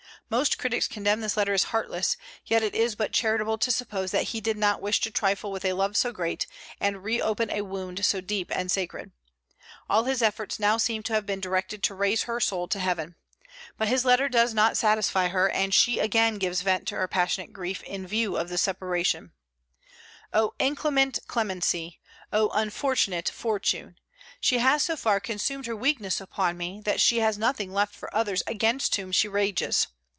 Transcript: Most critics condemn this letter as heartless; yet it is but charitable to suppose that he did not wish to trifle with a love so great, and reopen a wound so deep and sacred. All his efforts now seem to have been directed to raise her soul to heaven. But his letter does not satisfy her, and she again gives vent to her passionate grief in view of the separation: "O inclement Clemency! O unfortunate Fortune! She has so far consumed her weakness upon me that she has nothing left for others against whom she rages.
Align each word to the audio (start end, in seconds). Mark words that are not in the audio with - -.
Most 0.29 0.57
critics 0.57 0.87
condemn 0.87 1.19
this 1.19 1.35
letter 1.35 1.51
as 1.51 1.63
heartless; 1.75 2.15
yet 2.45 2.63
it 2.63 2.73
is 2.73 2.95
but 2.95 3.11
charitable 3.11 3.57
to 3.57 3.69
suppose 3.69 4.11
that 4.11 4.29
he 4.29 4.39
did 4.39 4.55
not 4.57 4.81
wish 4.81 5.01
to 5.01 5.11
trifle 5.11 5.51
with 5.51 5.65
a 5.65 5.73
love 5.73 5.97
so 5.97 6.13
great, 6.13 6.47
and 6.79 7.03
reopen 7.03 7.49
a 7.49 7.63
wound 7.63 8.05
so 8.05 8.21
deep 8.21 8.49
and 8.55 8.71
sacred. 8.71 9.11
All 9.89 10.05
his 10.05 10.21
efforts 10.21 10.57
now 10.57 10.77
seem 10.77 11.03
to 11.03 11.13
have 11.15 11.25
been 11.25 11.41
directed 11.41 11.83
to 11.83 11.93
raise 11.93 12.23
her 12.23 12.39
soul 12.39 12.69
to 12.69 12.79
heaven. 12.79 13.15
But 13.77 13.89
his 13.89 14.05
letter 14.05 14.29
does 14.29 14.53
not 14.53 14.77
satisfy 14.77 15.27
her, 15.27 15.49
and 15.49 15.73
she 15.73 15.99
again 15.99 16.37
gives 16.37 16.61
vent 16.61 16.87
to 16.89 16.95
her 16.95 17.09
passionate 17.09 17.51
grief 17.51 17.83
in 17.83 18.07
view 18.07 18.37
of 18.37 18.47
the 18.47 18.57
separation: 18.57 19.33
"O 20.33 20.53
inclement 20.59 21.19
Clemency! 21.27 21.99
O 22.31 22.47
unfortunate 22.53 23.27
Fortune! 23.27 23.97
She 24.39 24.59
has 24.59 24.81
so 24.81 24.95
far 24.95 25.19
consumed 25.19 25.65
her 25.65 25.75
weakness 25.75 26.21
upon 26.21 26.55
me 26.55 26.79
that 26.85 27.01
she 27.01 27.17
has 27.19 27.37
nothing 27.37 27.73
left 27.73 27.93
for 27.93 28.15
others 28.15 28.41
against 28.47 28.95
whom 28.95 29.11
she 29.11 29.27
rages. 29.27 29.87